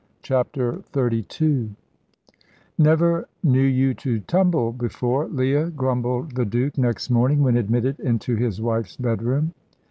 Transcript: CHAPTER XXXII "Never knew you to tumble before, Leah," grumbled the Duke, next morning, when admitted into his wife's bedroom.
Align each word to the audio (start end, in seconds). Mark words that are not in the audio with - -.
CHAPTER 0.23 0.81
XXXII 0.97 1.75
"Never 2.75 3.27
knew 3.43 3.61
you 3.61 3.93
to 3.93 4.19
tumble 4.21 4.71
before, 4.71 5.27
Leah," 5.27 5.69
grumbled 5.69 6.31
the 6.33 6.43
Duke, 6.45 6.75
next 6.75 7.11
morning, 7.11 7.43
when 7.43 7.55
admitted 7.55 7.99
into 7.99 8.35
his 8.35 8.59
wife's 8.59 8.97
bedroom. 8.97 9.53